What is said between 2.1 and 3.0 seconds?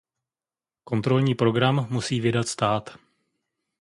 vydat stát.